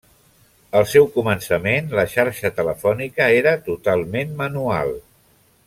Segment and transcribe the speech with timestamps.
[0.77, 4.95] Al seu començament, la xarxa telefònica era totalment manual.